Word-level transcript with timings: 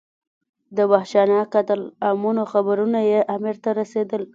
د 0.77 0.79
وحشیانه 0.91 1.39
قتل 1.53 1.79
عامونو 2.05 2.43
خبرونه 2.51 2.99
یې 3.11 3.19
امیر 3.35 3.55
ته 3.63 3.69
رسېدل. 3.79 4.21